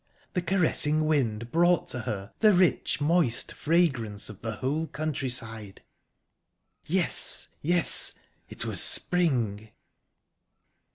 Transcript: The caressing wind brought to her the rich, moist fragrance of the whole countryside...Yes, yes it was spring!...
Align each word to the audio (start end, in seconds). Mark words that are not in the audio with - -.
The 0.33 0.41
caressing 0.41 1.05
wind 1.05 1.51
brought 1.51 1.87
to 1.89 1.99
her 1.99 2.33
the 2.39 2.53
rich, 2.53 2.99
moist 2.99 3.51
fragrance 3.51 4.29
of 4.29 4.41
the 4.41 4.53
whole 4.55 4.87
countryside...Yes, 4.87 7.49
yes 7.61 8.13
it 8.49 8.65
was 8.65 8.81
spring!... 8.81 9.69